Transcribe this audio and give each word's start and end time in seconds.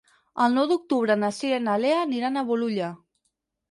El 0.45 0.55
nou 0.59 0.65
d'octubre 0.71 1.19
na 1.25 1.31
Cira 1.41 1.63
i 1.63 1.65
na 1.69 1.79
Lea 1.87 2.03
aniran 2.09 2.45
a 2.45 2.49
Bolulla. 2.53 2.95